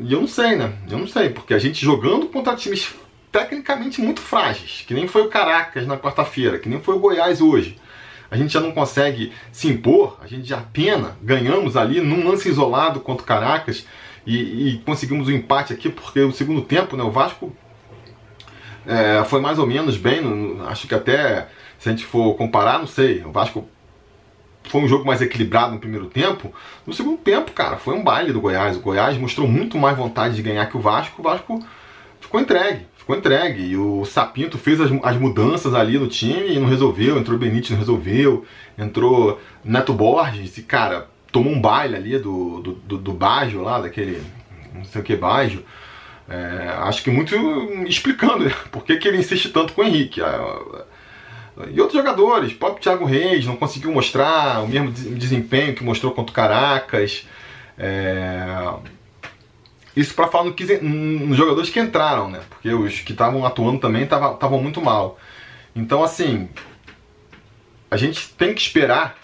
e 0.00 0.12
eu 0.12 0.20
não 0.20 0.28
sei, 0.28 0.56
né? 0.56 0.74
Eu 0.90 0.98
não 0.98 1.06
sei, 1.06 1.30
porque 1.30 1.54
a 1.54 1.58
gente 1.58 1.82
jogando 1.82 2.26
contra 2.26 2.54
times 2.54 2.94
tecnicamente 3.30 4.00
muito 4.00 4.20
frágeis, 4.20 4.84
que 4.86 4.94
nem 4.94 5.06
foi 5.06 5.22
o 5.22 5.28
Caracas 5.28 5.86
na 5.86 5.96
quarta-feira, 5.96 6.58
que 6.58 6.68
nem 6.68 6.80
foi 6.80 6.94
o 6.94 6.98
Goiás 6.98 7.40
hoje. 7.40 7.78
A 8.30 8.36
gente 8.36 8.52
já 8.52 8.60
não 8.60 8.72
consegue 8.72 9.32
se 9.50 9.68
impor, 9.68 10.18
a 10.22 10.26
gente 10.26 10.46
já 10.46 10.58
pena, 10.58 11.16
ganhamos 11.22 11.76
ali 11.76 12.00
num 12.00 12.28
lance 12.28 12.48
isolado 12.48 13.00
contra 13.00 13.22
o 13.22 13.26
Caracas 13.26 13.86
e, 14.26 14.68
e 14.68 14.78
conseguimos 14.78 15.28
o 15.28 15.30
um 15.30 15.34
empate 15.34 15.72
aqui, 15.72 15.88
porque 15.88 16.20
o 16.20 16.32
segundo 16.32 16.62
tempo, 16.62 16.96
né, 16.96 17.02
o 17.02 17.10
Vasco 17.10 17.54
é, 18.86 19.24
foi 19.24 19.40
mais 19.40 19.58
ou 19.58 19.66
menos 19.66 19.96
bem, 19.96 20.20
acho 20.66 20.86
que 20.86 20.94
até 20.94 21.48
se 21.78 21.88
a 21.88 21.92
gente 21.92 22.04
for 22.04 22.34
comparar, 22.34 22.78
não 22.78 22.86
sei, 22.86 23.24
o 23.24 23.30
Vasco 23.30 23.66
foi 24.64 24.82
um 24.82 24.88
jogo 24.88 25.06
mais 25.06 25.22
equilibrado 25.22 25.72
no 25.72 25.78
primeiro 25.78 26.06
tempo. 26.06 26.52
No 26.86 26.92
segundo 26.92 27.18
tempo, 27.18 27.52
cara, 27.52 27.78
foi 27.78 27.94
um 27.94 28.04
baile 28.04 28.32
do 28.32 28.40
Goiás. 28.40 28.76
O 28.76 28.80
Goiás 28.80 29.16
mostrou 29.16 29.48
muito 29.48 29.78
mais 29.78 29.96
vontade 29.96 30.36
de 30.36 30.42
ganhar 30.42 30.66
que 30.66 30.76
o 30.76 30.80
Vasco. 30.80 31.20
O 31.20 31.24
Vasco 31.24 31.64
ficou 32.20 32.40
entregue, 32.40 32.86
ficou 33.08 33.16
entregue. 33.16 33.62
E 33.62 33.76
o 33.76 34.04
Sapinto 34.04 34.58
fez 34.58 34.80
as, 34.80 34.90
as 35.02 35.16
mudanças 35.16 35.74
ali 35.74 35.98
no 35.98 36.06
time 36.06 36.54
e 36.54 36.58
não 36.58 36.68
resolveu. 36.68 37.18
Entrou 37.18 37.38
Benítez, 37.38 37.70
não 37.70 37.78
resolveu. 37.78 38.44
Entrou 38.76 39.40
Neto 39.64 39.94
Borges 39.94 40.58
e, 40.58 40.62
cara, 40.62 41.08
tomou 41.32 41.52
um 41.52 41.60
baile 41.60 41.96
ali 41.96 42.18
do, 42.18 42.60
do, 42.60 42.72
do, 42.74 42.98
do 42.98 43.62
lá, 43.62 43.80
daquele. 43.80 44.22
não 44.74 44.84
sei 44.84 45.00
o 45.00 45.04
que, 45.04 45.16
Baggio. 45.16 45.64
É, 46.28 46.74
acho 46.80 47.02
que 47.02 47.10
muito 47.10 47.34
explicando 47.86 48.44
né, 48.44 48.54
por 48.70 48.84
que, 48.84 48.96
que 48.96 49.08
ele 49.08 49.16
insiste 49.16 49.48
tanto 49.48 49.72
com 49.72 49.80
o 49.80 49.84
Henrique. 49.84 50.20
E 51.70 51.80
outros 51.80 51.98
jogadores, 51.98 52.52
o 52.52 52.56
próprio 52.56 52.82
Thiago 52.82 53.06
Reis 53.06 53.46
não 53.46 53.56
conseguiu 53.56 53.90
mostrar 53.90 54.62
o 54.62 54.68
mesmo 54.68 54.92
desempenho 54.92 55.74
que 55.74 55.82
mostrou 55.82 56.12
contra 56.12 56.30
o 56.30 56.34
Caracas. 56.34 57.26
É... 57.78 58.74
Isso 59.98 60.14
para 60.14 60.28
falar 60.28 60.44
no 60.44 60.54
que, 60.54 60.64
nos 60.78 61.36
jogadores 61.36 61.70
que 61.70 61.80
entraram, 61.80 62.30
né? 62.30 62.40
Porque 62.48 62.72
os 62.72 63.00
que 63.00 63.10
estavam 63.10 63.44
atuando 63.44 63.80
também 63.80 64.04
estavam 64.04 64.62
muito 64.62 64.80
mal. 64.80 65.18
Então, 65.74 66.04
assim, 66.04 66.48
a 67.90 67.96
gente 67.96 68.28
tem 68.34 68.54
que 68.54 68.60
esperar 68.60 69.18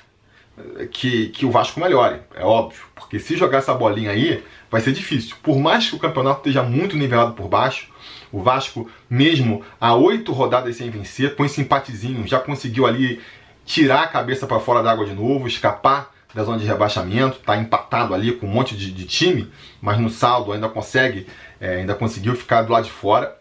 que, 0.90 1.28
que 1.28 1.46
o 1.46 1.50
Vasco 1.52 1.78
melhore, 1.78 2.22
é 2.34 2.44
óbvio. 2.44 2.82
Porque 2.92 3.20
se 3.20 3.36
jogar 3.36 3.58
essa 3.58 3.72
bolinha 3.72 4.10
aí, 4.10 4.42
vai 4.68 4.80
ser 4.80 4.90
difícil. 4.90 5.36
Por 5.44 5.60
mais 5.60 5.88
que 5.88 5.94
o 5.94 5.98
campeonato 6.00 6.40
esteja 6.40 6.64
muito 6.64 6.96
nivelado 6.96 7.34
por 7.34 7.46
baixo, 7.46 7.88
o 8.32 8.42
Vasco, 8.42 8.90
mesmo 9.08 9.62
a 9.80 9.94
oito 9.94 10.32
rodadas 10.32 10.74
sem 10.74 10.90
vencer, 10.90 11.36
com 11.36 11.44
esse 11.44 11.60
empatezinho, 11.60 12.26
já 12.26 12.40
conseguiu 12.40 12.84
ali 12.84 13.20
tirar 13.64 14.02
a 14.02 14.08
cabeça 14.08 14.44
para 14.44 14.58
fora 14.58 14.82
da 14.82 14.90
água 14.90 15.06
de 15.06 15.14
novo, 15.14 15.46
escapar 15.46 16.12
da 16.34 16.42
zona 16.42 16.58
de 16.58 16.66
rebaixamento, 16.66 17.38
está 17.38 17.56
empatado 17.56 18.12
ali 18.12 18.32
com 18.32 18.46
um 18.46 18.50
monte 18.50 18.76
de, 18.76 18.90
de, 18.90 19.04
time, 19.04 19.50
mas 19.80 19.98
no 19.98 20.10
saldo 20.10 20.52
ainda 20.52 20.68
consegue, 20.68 21.26
é, 21.60 21.76
ainda 21.76 21.94
conseguiu 21.94 22.34
ficar 22.34 22.62
do 22.62 22.72
lado 22.72 22.84
de 22.84 22.90
fora, 22.90 23.36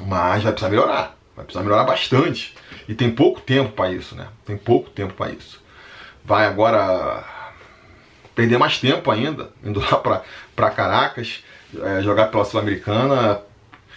mas 0.00 0.42
vai 0.42 0.52
precisar 0.52 0.70
melhorar, 0.70 1.16
vai 1.34 1.44
precisar 1.44 1.62
melhorar 1.62 1.84
bastante. 1.84 2.54
E 2.88 2.94
tem 2.94 3.10
pouco 3.10 3.40
tempo 3.40 3.72
para 3.72 3.92
isso, 3.92 4.14
né? 4.14 4.28
Tem 4.44 4.56
pouco 4.56 4.88
tempo 4.90 5.12
para 5.14 5.30
isso. 5.30 5.62
Vai 6.24 6.46
agora 6.46 7.24
perder 8.34 8.58
mais 8.58 8.78
tempo 8.78 9.10
ainda, 9.10 9.50
indo 9.62 9.80
lá 9.80 10.22
para 10.54 10.70
Caracas, 10.70 11.44
é, 11.82 12.02
jogar 12.02 12.26
pela 12.26 12.44
Sul-Americana. 12.44 13.42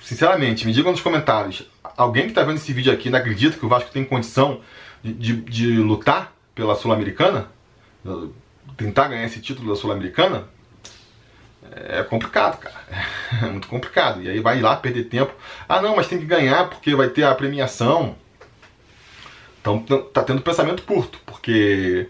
Sinceramente, 0.02 0.66
me 0.66 0.74
digam 0.74 0.92
nos 0.92 1.02
comentários, 1.02 1.70
alguém 1.96 2.24
que 2.24 2.30
está 2.30 2.44
vendo 2.44 2.56
esse 2.56 2.74
vídeo 2.74 2.92
aqui 2.92 3.10
ainda 3.10 3.18
acredita 3.18 3.58
que 3.58 3.66
o 3.66 3.70
Vasco 3.70 3.92
tem 3.92 4.04
condição 4.04 4.62
de, 5.04 5.14
de, 5.14 5.36
de 5.42 5.78
lutar 5.78 6.34
pela 6.56 6.76
Sul-Americana? 6.76 7.48
Tentar 8.78 9.08
ganhar 9.08 9.26
esse 9.26 9.42
título 9.42 9.70
da 9.70 9.76
Sul-Americana? 9.76 10.48
É 11.72 12.04
complicado, 12.04 12.58
cara. 12.60 12.76
É 13.42 13.46
muito 13.46 13.68
complicado. 13.68 14.24
E 14.24 14.30
aí 14.30 14.40
vai 14.40 14.60
lá 14.60 14.76
perder 14.76 15.04
tempo. 15.04 15.32
Ah, 15.68 15.82
não, 15.82 15.96
mas 15.96 16.08
tem 16.08 16.18
que 16.18 16.26
ganhar 16.26 16.68
porque 16.68 16.96
vai 16.96 17.10
ter 17.10 17.24
a 17.24 17.36
premiação. 17.36 18.16
Então 19.62 19.80
tá 20.14 20.24
tendo 20.24 20.42
pensamento 20.42 20.84
curto, 20.84 21.20
porque 21.26 22.10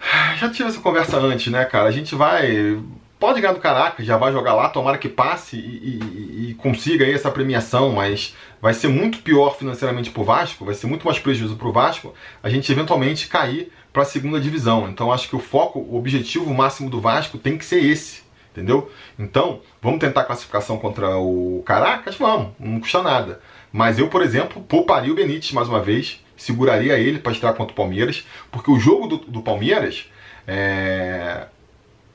já 0.36 0.50
tive 0.50 0.68
essa 0.68 0.80
conversa 0.80 1.18
antes, 1.18 1.50
né, 1.52 1.64
cara? 1.64 1.88
A 1.88 1.92
gente 1.92 2.14
vai. 2.14 2.78
Pode 3.18 3.40
ganhar 3.40 3.52
do 3.52 3.60
Caracas, 3.60 4.06
já 4.06 4.16
vai 4.16 4.32
jogar 4.32 4.54
lá, 4.54 4.70
tomara 4.70 4.96
que 4.96 5.08
passe 5.08 5.54
e, 5.54 5.60
e, 5.60 6.50
e, 6.50 6.54
consiga 6.54 7.04
aí 7.04 7.12
essa 7.12 7.30
premiação, 7.30 7.92
mas 7.92 8.34
vai 8.62 8.72
ser 8.72 8.88
muito 8.88 9.18
pior 9.18 9.58
financeiramente 9.58 10.10
pro 10.10 10.24
Vasco, 10.24 10.64
vai 10.64 10.74
ser 10.74 10.86
muito 10.86 11.04
mais 11.04 11.18
prejuízo 11.18 11.54
pro 11.56 11.70
Vasco 11.70 12.14
a 12.42 12.48
gente 12.48 12.72
eventualmente 12.72 13.28
cair 13.28 13.70
para 13.92 14.02
a 14.02 14.06
segunda 14.06 14.40
divisão. 14.40 14.88
Então 14.88 15.12
acho 15.12 15.28
que 15.28 15.36
o 15.36 15.40
foco, 15.40 15.78
o 15.78 15.96
objetivo 15.96 16.52
máximo 16.52 16.90
do 16.90 17.00
Vasco 17.00 17.38
tem 17.38 17.58
que 17.58 17.64
ser 17.64 17.84
esse, 17.84 18.22
entendeu? 18.52 18.90
Então, 19.18 19.60
vamos 19.80 20.00
tentar 20.00 20.22
a 20.22 20.24
classificação 20.24 20.78
contra 20.78 21.16
o 21.16 21.62
Caracas? 21.64 22.16
Vamos, 22.16 22.52
não 22.58 22.80
custa 22.80 23.02
nada. 23.02 23.40
Mas 23.72 23.98
eu, 23.98 24.08
por 24.08 24.22
exemplo, 24.22 24.62
pouparia 24.62 25.12
o 25.12 25.14
Benítez 25.14 25.52
mais 25.52 25.68
uma 25.68 25.80
vez, 25.80 26.24
seguraria 26.36 26.98
ele 26.98 27.18
para 27.18 27.32
estrear 27.32 27.54
contra 27.54 27.72
o 27.72 27.76
Palmeiras, 27.76 28.26
porque 28.50 28.70
o 28.70 28.78
jogo 28.78 29.06
do, 29.06 29.16
do 29.18 29.42
Palmeiras 29.42 30.10
é, 30.46 31.46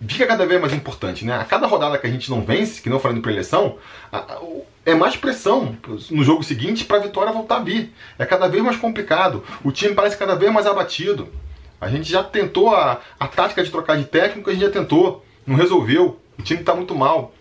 fica 0.07 0.25
cada 0.25 0.45
vez 0.45 0.59
mais 0.59 0.73
importante, 0.73 1.23
né? 1.23 1.35
A 1.35 1.45
cada 1.45 1.67
rodada 1.67 1.97
que 1.97 2.07
a 2.07 2.09
gente 2.09 2.29
não 2.29 2.41
vence, 2.41 2.81
que 2.81 2.89
não 2.89 2.99
falando 2.99 3.21
para 3.21 3.31
eleição, 3.31 3.77
é 4.85 4.93
mais 4.93 5.15
pressão 5.15 5.77
no 6.11 6.23
jogo 6.23 6.43
seguinte 6.43 6.83
para 6.85 6.97
a 6.97 7.01
vitória 7.01 7.31
voltar 7.31 7.57
a 7.57 7.63
vir. 7.63 7.93
É 8.19 8.25
cada 8.25 8.47
vez 8.47 8.63
mais 8.63 8.77
complicado. 8.77 9.43
O 9.63 9.71
time 9.71 9.95
parece 9.95 10.17
cada 10.17 10.35
vez 10.35 10.51
mais 10.51 10.67
abatido. 10.67 11.29
A 11.79 11.89
gente 11.89 12.09
já 12.09 12.23
tentou 12.23 12.73
a, 12.73 12.99
a 13.19 13.27
tática 13.27 13.63
de 13.63 13.69
trocar 13.69 13.97
de 13.97 14.05
técnico, 14.05 14.49
a 14.49 14.53
gente 14.53 14.63
já 14.63 14.71
tentou, 14.71 15.25
não 15.45 15.55
resolveu. 15.55 16.19
O 16.37 16.41
time 16.41 16.61
está 16.61 16.73
muito 16.75 16.95
mal. 16.95 17.33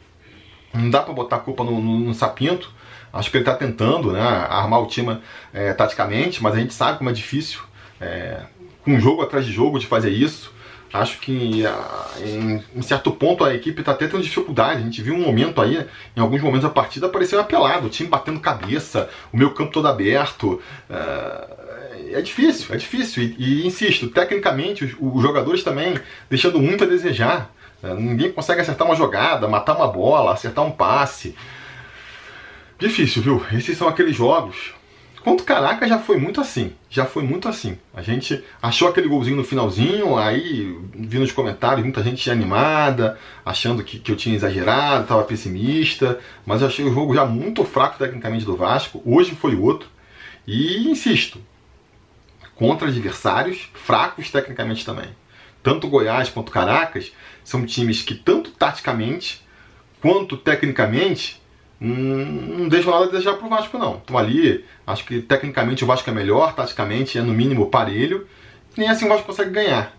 Não 0.72 0.90
dá 0.90 1.02
para 1.02 1.12
botar 1.12 1.36
a 1.36 1.40
culpa 1.40 1.64
no, 1.64 1.80
no, 1.80 1.98
no 2.00 2.14
Sapinto. 2.14 2.70
Acho 3.12 3.30
que 3.30 3.36
ele 3.36 3.42
está 3.42 3.54
tentando 3.54 4.12
né, 4.12 4.20
armar 4.20 4.80
o 4.82 4.86
time 4.86 5.18
é, 5.52 5.72
taticamente, 5.72 6.42
mas 6.42 6.54
a 6.54 6.58
gente 6.58 6.74
sabe 6.74 6.98
como 6.98 7.10
é 7.10 7.12
difícil, 7.12 7.60
é, 8.00 8.40
com 8.84 8.98
jogo 8.98 9.22
atrás 9.22 9.46
de 9.46 9.52
jogo, 9.52 9.78
de 9.78 9.86
fazer 9.86 10.10
isso. 10.10 10.52
Acho 10.92 11.18
que 11.18 11.64
em, 12.24 12.62
em 12.74 12.82
certo 12.82 13.10
ponto 13.10 13.44
a 13.44 13.52
equipe 13.52 13.80
está 13.80 13.92
até 13.92 14.06
tendo 14.06 14.22
dificuldade. 14.22 14.80
A 14.80 14.84
gente 14.84 15.02
viu 15.02 15.14
um 15.14 15.20
momento 15.20 15.60
aí, 15.60 15.84
em 16.16 16.20
alguns 16.20 16.40
momentos 16.40 16.62
da 16.62 16.70
partida, 16.70 17.08
parecia 17.08 17.38
uma 17.38 17.44
pelada, 17.44 17.86
o 17.86 17.88
time 17.88 18.08
batendo 18.08 18.38
cabeça, 18.38 19.08
o 19.32 19.36
meu 19.36 19.52
campo 19.52 19.72
todo 19.72 19.88
aberto. 19.88 20.60
É, 20.88 21.83
é 22.12 22.20
difícil, 22.20 22.74
é 22.74 22.78
difícil. 22.78 23.22
E, 23.22 23.36
e 23.38 23.66
insisto, 23.66 24.08
tecnicamente, 24.08 24.84
os, 24.84 24.94
os, 24.98 25.22
jogadores 25.22 25.62
também 25.62 25.94
deixando 26.28 26.60
muito 26.60 26.84
a 26.84 26.86
desejar. 26.86 27.52
É, 27.82 27.94
ninguém 27.94 28.32
consegue 28.32 28.60
acertar 28.60 28.86
uma 28.86 28.96
jogada, 28.96 29.48
matar 29.48 29.76
uma 29.76 29.88
bola, 29.88 30.32
acertar 30.32 30.64
um 30.64 30.70
passe. 30.70 31.34
Difícil, 32.78 33.22
viu? 33.22 33.42
Esses 33.52 33.76
são 33.76 33.88
aqueles 33.88 34.16
jogos. 34.16 34.74
Contra 35.24 35.42
o 35.42 35.46
Caraca 35.46 35.88
já 35.88 35.98
foi 35.98 36.18
muito 36.18 36.38
assim. 36.38 36.74
Já 36.90 37.06
foi 37.06 37.22
muito 37.22 37.48
assim. 37.48 37.78
A 37.94 38.02
gente 38.02 38.44
achou 38.60 38.88
aquele 38.88 39.08
golzinho 39.08 39.36
no 39.36 39.44
finalzinho, 39.44 40.18
aí 40.18 40.78
vi 40.94 41.18
nos 41.18 41.32
comentários 41.32 41.82
muita 41.82 42.02
gente 42.02 42.30
animada, 42.30 43.18
achando 43.44 43.82
que, 43.82 43.98
que 43.98 44.12
eu 44.12 44.16
tinha 44.16 44.36
exagerado, 44.36 45.04
estava 45.04 45.24
pessimista. 45.24 46.18
Mas 46.44 46.60
eu 46.60 46.66
achei 46.66 46.84
o 46.84 46.92
jogo 46.92 47.14
já 47.14 47.24
muito 47.24 47.64
fraco 47.64 47.96
tecnicamente 47.98 48.44
do 48.44 48.54
Vasco. 48.54 49.02
Hoje 49.06 49.34
foi 49.34 49.56
outro. 49.56 49.88
E 50.46 50.86
insisto, 50.90 51.40
contra 52.54 52.88
adversários 52.88 53.70
fracos 53.74 54.30
tecnicamente 54.30 54.84
também. 54.84 55.08
Tanto 55.62 55.88
Goiás 55.88 56.28
quanto 56.28 56.52
Caracas 56.52 57.12
são 57.42 57.64
times 57.64 58.02
que, 58.02 58.14
tanto 58.14 58.50
taticamente 58.50 59.42
quanto 60.00 60.36
tecnicamente, 60.36 61.42
não 61.80 62.68
deixam 62.68 62.92
nada 62.92 63.06
a 63.06 63.08
desejar 63.08 63.34
pro 63.34 63.48
Vasco, 63.48 63.78
não. 63.78 63.96
Estão 63.96 64.18
ali, 64.18 64.64
acho 64.86 65.04
que 65.04 65.22
tecnicamente 65.22 65.82
o 65.82 65.86
Vasco 65.86 66.08
é 66.08 66.12
melhor, 66.12 66.54
taticamente 66.54 67.18
é 67.18 67.22
no 67.22 67.32
mínimo 67.32 67.70
parelho, 67.70 68.26
nem 68.76 68.88
assim 68.88 69.06
o 69.06 69.08
Vasco 69.08 69.26
consegue 69.26 69.50
ganhar. 69.50 69.96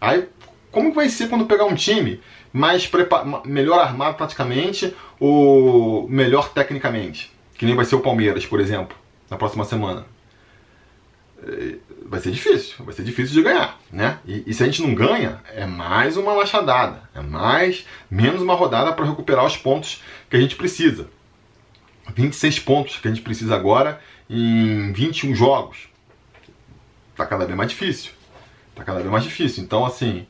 Aí, 0.00 0.28
como 0.70 0.92
vai 0.92 1.08
ser 1.08 1.28
quando 1.28 1.46
pegar 1.46 1.64
um 1.64 1.74
time 1.74 2.20
mais 2.52 2.88
melhor 3.44 3.80
armado 3.80 4.16
taticamente 4.16 4.94
ou 5.18 6.08
melhor 6.08 6.52
tecnicamente? 6.52 7.32
Que 7.54 7.66
nem 7.66 7.74
vai 7.74 7.84
ser 7.84 7.96
o 7.96 8.00
Palmeiras, 8.00 8.46
por 8.46 8.60
exemplo, 8.60 8.96
na 9.28 9.36
próxima 9.36 9.64
semana. 9.64 10.06
Vai 12.10 12.18
ser 12.18 12.32
difícil, 12.32 12.84
vai 12.84 12.92
ser 12.92 13.04
difícil 13.04 13.34
de 13.34 13.40
ganhar, 13.40 13.78
né? 13.92 14.18
E, 14.26 14.42
e 14.44 14.52
se 14.52 14.64
a 14.64 14.66
gente 14.66 14.82
não 14.82 14.96
ganha, 14.96 15.40
é 15.54 15.64
mais 15.64 16.16
uma 16.16 16.34
machadada, 16.34 17.08
é 17.14 17.20
mais 17.20 17.86
menos 18.10 18.42
uma 18.42 18.56
rodada 18.56 18.92
para 18.92 19.04
recuperar 19.04 19.46
os 19.46 19.56
pontos 19.56 20.02
que 20.28 20.36
a 20.36 20.40
gente 20.40 20.56
precisa. 20.56 21.08
26 22.12 22.58
pontos 22.58 22.96
que 22.96 23.06
a 23.06 23.12
gente 23.12 23.22
precisa 23.22 23.54
agora 23.54 24.00
em 24.28 24.92
21 24.92 25.36
jogos. 25.36 25.88
Tá 27.14 27.24
cada 27.24 27.44
vez 27.44 27.56
mais 27.56 27.70
difícil. 27.70 28.10
Tá 28.74 28.82
cada 28.82 28.98
vez 28.98 29.08
mais 29.08 29.22
difícil. 29.22 29.62
Então, 29.62 29.86
assim, 29.86 30.26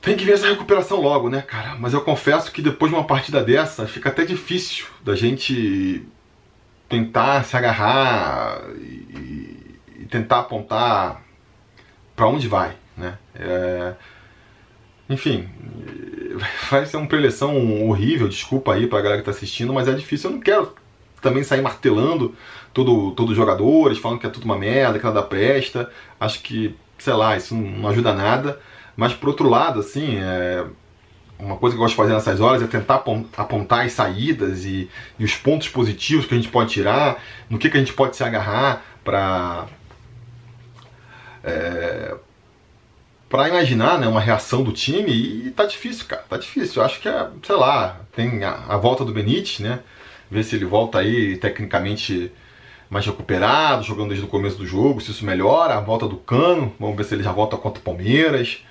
tem 0.00 0.16
que 0.16 0.24
ver 0.24 0.34
essa 0.34 0.46
recuperação 0.46 1.00
logo, 1.00 1.28
né, 1.28 1.42
cara? 1.42 1.74
Mas 1.74 1.92
eu 1.92 2.02
confesso 2.02 2.52
que 2.52 2.62
depois 2.62 2.92
de 2.92 2.96
uma 2.96 3.04
partida 3.04 3.42
dessa, 3.42 3.84
fica 3.84 4.10
até 4.10 4.24
difícil 4.24 4.86
da 5.02 5.16
gente 5.16 6.06
tentar 6.88 7.44
se 7.44 7.56
agarrar 7.56 8.62
e 8.78 9.29
tentar 10.10 10.40
apontar 10.40 11.22
para 12.16 12.26
onde 12.26 12.48
vai, 12.48 12.76
né? 12.96 13.16
É, 13.34 13.94
enfim, 15.08 15.48
vai 16.70 16.84
ser 16.86 16.96
uma 16.96 17.06
preleção 17.06 17.88
horrível, 17.88 18.28
desculpa 18.28 18.74
aí 18.74 18.86
pra 18.86 19.00
galera 19.00 19.20
que 19.20 19.24
tá 19.24 19.30
assistindo, 19.30 19.72
mas 19.72 19.88
é 19.88 19.92
difícil. 19.92 20.30
Eu 20.30 20.34
não 20.34 20.40
quero 20.40 20.74
também 21.20 21.42
sair 21.42 21.62
martelando 21.62 22.34
todo, 22.72 23.12
todos 23.12 23.32
os 23.32 23.36
jogadores, 23.36 23.98
falando 23.98 24.18
que 24.18 24.26
é 24.26 24.30
tudo 24.30 24.44
uma 24.44 24.58
merda, 24.58 24.98
que 24.98 25.04
nada 25.04 25.22
presta. 25.22 25.90
Acho 26.18 26.40
que, 26.42 26.74
sei 26.98 27.12
lá, 27.12 27.36
isso 27.36 27.54
não 27.54 27.88
ajuda 27.88 28.12
nada. 28.14 28.60
Mas 28.96 29.12
por 29.12 29.28
outro 29.28 29.48
lado, 29.48 29.80
assim, 29.80 30.16
é, 30.16 30.64
uma 31.38 31.56
coisa 31.56 31.74
que 31.74 31.80
eu 31.80 31.84
gosto 31.84 31.94
de 31.94 31.96
fazer 31.96 32.12
nessas 32.12 32.40
horas 32.40 32.62
é 32.62 32.66
tentar 32.66 33.02
apontar 33.36 33.84
as 33.84 33.92
saídas 33.92 34.64
e, 34.64 34.90
e, 35.18 35.24
os 35.24 35.34
pontos 35.34 35.68
positivos 35.68 36.26
que 36.26 36.34
a 36.34 36.36
gente 36.36 36.48
pode 36.48 36.70
tirar, 36.70 37.22
no 37.48 37.58
que, 37.58 37.70
que 37.70 37.76
a 37.76 37.80
gente 37.80 37.92
pode 37.92 38.16
se 38.16 38.22
agarrar 38.22 38.84
para 39.02 39.66
é, 41.44 42.14
para 43.28 43.48
imaginar 43.48 43.98
né, 43.98 44.08
uma 44.08 44.20
reação 44.20 44.62
do 44.62 44.72
time 44.72 45.12
e 45.12 45.50
tá 45.52 45.64
difícil, 45.64 46.06
cara. 46.06 46.24
Tá 46.28 46.36
difícil. 46.36 46.82
Eu 46.82 46.86
acho 46.86 47.00
que 47.00 47.08
é, 47.08 47.28
sei 47.42 47.56
lá, 47.56 48.00
tem 48.14 48.42
a, 48.42 48.64
a 48.68 48.76
volta 48.76 49.04
do 49.04 49.12
Benítez, 49.12 49.60
né? 49.60 49.80
Ver 50.30 50.42
se 50.42 50.56
ele 50.56 50.64
volta 50.64 50.98
aí 50.98 51.36
tecnicamente 51.36 52.32
mais 52.90 53.06
recuperado, 53.06 53.84
jogando 53.84 54.08
desde 54.08 54.26
o 54.26 54.28
começo 54.28 54.58
do 54.58 54.66
jogo, 54.66 55.00
se 55.00 55.12
isso 55.12 55.24
melhora. 55.24 55.74
A 55.74 55.80
volta 55.80 56.08
do 56.08 56.16
Cano, 56.16 56.74
vamos 56.78 56.96
ver 56.96 57.04
se 57.04 57.14
ele 57.14 57.22
já 57.22 57.30
volta 57.30 57.56
contra 57.56 57.80
o 57.80 57.84
Palmeiras. 57.84 58.64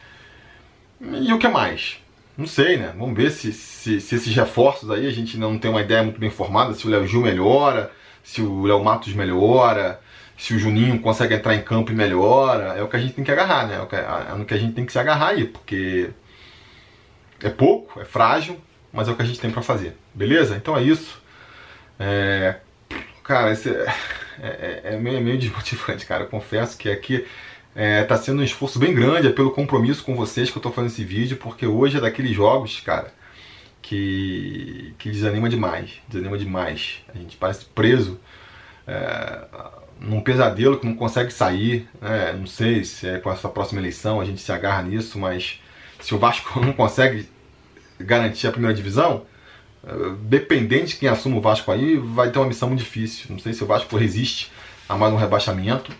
E 1.01 1.31
o 1.31 1.39
que 1.39 1.47
mais? 1.47 1.97
Não 2.37 2.45
sei, 2.45 2.77
né? 2.77 2.93
Vamos 2.97 3.15
ver 3.15 3.31
se, 3.31 3.53
se, 3.53 4.01
se 4.01 4.15
esses 4.15 4.35
reforços 4.35 4.91
aí 4.91 5.07
a 5.07 5.11
gente 5.11 5.37
não 5.37 5.57
tem 5.57 5.71
uma 5.71 5.81
ideia 5.81 6.03
muito 6.03 6.19
bem 6.19 6.29
formada, 6.29 6.73
se 6.73 6.85
o 6.85 6.89
Léo 6.89 7.07
Gil 7.07 7.21
melhora, 7.21 7.91
se 8.23 8.41
o 8.41 8.63
Léo 8.63 8.83
Matos 8.83 9.13
melhora, 9.13 10.01
se 10.39 10.55
o 10.55 10.59
Juninho 10.59 10.97
consegue 11.01 11.33
entrar 11.33 11.53
em 11.53 11.61
campo 11.61 11.91
e 11.91 11.95
melhora. 11.95 12.73
É 12.77 12.81
o 12.81 12.87
que 12.87 12.95
a 12.95 12.99
gente 12.99 13.13
tem 13.13 13.25
que 13.25 13.31
agarrar, 13.31 13.67
né? 13.67 13.75
É, 13.91 14.31
é 14.31 14.35
no 14.37 14.45
que 14.45 14.53
a 14.53 14.57
gente 14.57 14.73
tem 14.73 14.85
que 14.85 14.91
se 14.91 14.97
agarrar 14.97 15.31
aí, 15.31 15.45
porque 15.45 16.11
é 17.43 17.49
pouco, 17.49 17.99
é 17.99 18.05
frágil, 18.05 18.57
mas 18.91 19.09
é 19.09 19.11
o 19.11 19.17
que 19.17 19.21
a 19.21 19.25
gente 19.25 19.39
tem 19.39 19.51
para 19.51 19.61
fazer. 19.61 19.97
Beleza? 20.13 20.55
Então 20.55 20.77
é 20.77 20.81
isso. 20.81 21.21
É... 21.99 22.55
Cara, 23.21 23.51
esse 23.51 23.69
é, 23.69 23.85
é, 24.41 24.81
é 24.93 24.97
meio, 24.97 25.19
meio 25.21 25.37
desmotivante, 25.37 26.05
cara. 26.05 26.23
Eu 26.23 26.29
confesso 26.29 26.77
que 26.77 26.89
aqui 26.89 27.27
é, 27.75 28.05
tá 28.05 28.15
sendo 28.15 28.39
um 28.39 28.43
esforço 28.43 28.79
bem 28.79 28.95
grande, 28.95 29.27
é 29.27 29.31
pelo 29.33 29.51
compromisso 29.51 30.05
com 30.05 30.15
vocês 30.15 30.49
que 30.49 30.57
eu 30.57 30.61
tô 30.61 30.71
fazendo 30.71 30.91
esse 30.91 31.03
vídeo, 31.03 31.35
porque 31.35 31.67
hoje 31.67 31.97
é 31.97 32.01
daqueles 32.01 32.33
jogos, 32.33 32.79
cara, 32.79 33.13
que, 33.81 34.95
que 34.97 35.11
desanima 35.11 35.49
demais, 35.49 36.01
desanima 36.07 36.37
demais. 36.37 37.03
A 37.13 37.17
gente 37.17 37.35
parece 37.35 37.65
preso 37.65 38.17
é, 38.87 39.45
num 39.99 40.21
pesadelo 40.21 40.79
que 40.79 40.85
não 40.85 40.95
consegue 40.95 41.31
sair, 41.31 41.87
né? 42.01 42.33
não 42.33 42.47
sei 42.47 42.83
se 42.83 43.07
é 43.07 43.17
com 43.19 43.31
essa 43.31 43.49
próxima 43.49 43.81
eleição 43.81 44.21
a 44.21 44.25
gente 44.25 44.41
se 44.41 44.51
agarra 44.51 44.81
nisso, 44.83 45.19
mas 45.19 45.59
se 45.99 46.15
o 46.15 46.19
Vasco 46.19 46.59
não 46.61 46.73
consegue 46.73 47.27
garantir 47.99 48.47
a 48.47 48.51
primeira 48.51 48.73
divisão, 48.73 49.25
é, 49.83 49.91
dependente 50.21 50.93
de 50.93 50.95
quem 50.97 51.09
assuma 51.09 51.37
o 51.37 51.41
Vasco 51.41 51.71
aí, 51.71 51.97
vai 51.97 52.31
ter 52.31 52.39
uma 52.39 52.47
missão 52.47 52.69
muito 52.69 52.79
difícil. 52.79 53.27
Não 53.29 53.39
sei 53.39 53.53
se 53.53 53.63
o 53.63 53.67
Vasco 53.67 53.95
resiste 53.97 54.51
a 54.87 54.95
mais 54.95 55.13
um 55.13 55.17
rebaixamento, 55.17 55.91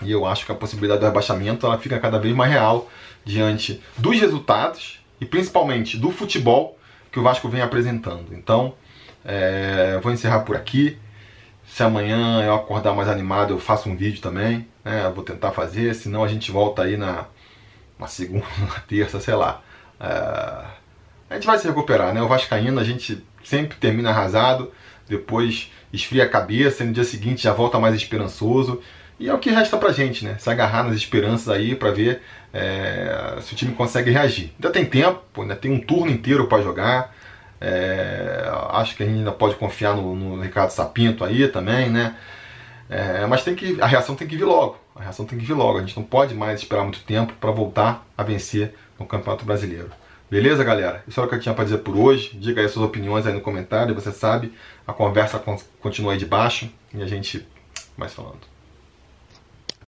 e 0.00 0.10
eu 0.10 0.24
acho 0.26 0.46
que 0.46 0.52
a 0.52 0.54
possibilidade 0.54 1.00
do 1.00 1.06
rebaixamento 1.06 1.66
ela 1.66 1.78
fica 1.78 1.98
cada 1.98 2.18
vez 2.18 2.34
mais 2.34 2.50
real 2.50 2.90
diante 3.24 3.80
dos 3.96 4.18
resultados 4.18 5.00
e 5.20 5.26
principalmente 5.26 5.96
do 5.96 6.10
futebol 6.10 6.78
que 7.10 7.18
o 7.18 7.22
Vasco 7.22 7.48
vem 7.48 7.60
apresentando. 7.60 8.32
Então, 8.32 8.74
é, 9.24 9.98
vou 10.02 10.12
encerrar 10.12 10.40
por 10.40 10.56
aqui. 10.56 10.98
Se 11.72 11.82
amanhã 11.82 12.44
eu 12.44 12.54
acordar 12.54 12.92
mais 12.92 13.08
animado, 13.08 13.54
eu 13.54 13.58
faço 13.58 13.88
um 13.88 13.96
vídeo 13.96 14.20
também. 14.20 14.68
Né? 14.84 15.10
vou 15.14 15.24
tentar 15.24 15.52
fazer, 15.52 15.94
senão 15.94 16.22
a 16.22 16.28
gente 16.28 16.50
volta 16.50 16.82
aí 16.82 16.98
na, 16.98 17.24
na 17.98 18.06
segunda, 18.06 18.44
na 18.60 18.78
terça, 18.80 19.18
sei 19.18 19.34
lá. 19.34 19.62
É, 19.98 20.06
a 21.30 21.34
gente 21.34 21.46
vai 21.46 21.56
se 21.58 21.66
recuperar, 21.66 22.12
né? 22.12 22.20
O 22.20 22.28
Vascaíno 22.28 22.78
a 22.78 22.84
gente 22.84 23.24
sempre 23.42 23.78
termina 23.78 24.10
arrasado, 24.10 24.70
depois 25.08 25.72
esfria 25.90 26.24
a 26.24 26.28
cabeça 26.28 26.84
e 26.84 26.86
no 26.88 26.92
dia 26.92 27.04
seguinte 27.04 27.44
já 27.44 27.54
volta 27.54 27.80
mais 27.80 27.94
esperançoso. 27.94 28.82
E 29.18 29.30
é 29.30 29.32
o 29.32 29.38
que 29.38 29.48
resta 29.48 29.78
pra 29.78 29.92
gente, 29.92 30.26
né? 30.26 30.36
Se 30.38 30.50
agarrar 30.50 30.82
nas 30.82 30.94
esperanças 30.94 31.48
aí 31.48 31.74
para 31.74 31.90
ver 31.90 32.20
é, 32.52 33.38
se 33.40 33.54
o 33.54 33.56
time 33.56 33.72
consegue 33.72 34.10
reagir. 34.10 34.52
Ainda 34.56 34.70
tem 34.70 34.84
tempo, 34.84 35.40
ainda 35.40 35.56
tem 35.56 35.72
um 35.72 35.80
turno 35.80 36.12
inteiro 36.12 36.46
para 36.48 36.62
jogar. 36.62 37.16
É, 37.64 38.50
acho 38.70 38.96
que 38.96 39.04
a 39.04 39.06
gente 39.06 39.18
ainda 39.18 39.30
pode 39.30 39.54
confiar 39.54 39.94
no, 39.94 40.16
no 40.16 40.42
Ricardo 40.42 40.70
Sapinto 40.70 41.24
aí 41.24 41.46
também, 41.46 41.88
né? 41.88 42.16
É, 42.90 43.24
mas 43.26 43.44
tem 43.44 43.54
que, 43.54 43.80
a 43.80 43.86
reação 43.86 44.16
tem 44.16 44.26
que 44.26 44.36
vir 44.36 44.44
logo. 44.44 44.78
A 44.96 45.02
reação 45.02 45.24
tem 45.24 45.38
que 45.38 45.44
vir 45.44 45.54
logo. 45.54 45.78
A 45.78 45.80
gente 45.80 45.96
não 45.96 46.04
pode 46.04 46.34
mais 46.34 46.60
esperar 46.60 46.82
muito 46.82 47.00
tempo 47.04 47.32
para 47.34 47.52
voltar 47.52 48.04
a 48.18 48.24
vencer 48.24 48.74
no 48.98 49.06
Campeonato 49.06 49.44
Brasileiro. 49.44 49.90
Beleza, 50.28 50.64
galera? 50.64 51.04
Isso 51.06 51.20
é 51.20 51.22
o 51.22 51.28
que 51.28 51.36
eu 51.36 51.40
tinha 51.40 51.54
para 51.54 51.64
dizer 51.64 51.78
por 51.78 51.96
hoje. 51.96 52.36
Diga 52.36 52.60
aí 52.60 52.68
suas 52.68 52.84
opiniões 52.84 53.26
aí 53.26 53.32
no 53.32 53.40
comentário. 53.40 53.94
Você 53.94 54.10
sabe, 54.10 54.52
a 54.86 54.92
conversa 54.92 55.40
continua 55.80 56.12
aí 56.12 56.18
de 56.18 56.26
baixo 56.26 56.68
e 56.92 57.00
a 57.00 57.06
gente 57.06 57.46
vai 57.96 58.08
falando. 58.08 58.51